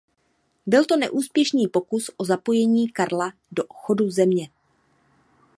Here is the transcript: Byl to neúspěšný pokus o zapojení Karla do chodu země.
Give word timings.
Byl 0.65 0.85
to 0.85 0.97
neúspěšný 0.97 1.67
pokus 1.67 2.09
o 2.17 2.25
zapojení 2.25 2.89
Karla 2.89 3.33
do 3.51 3.63
chodu 3.69 4.09
země. 4.09 4.49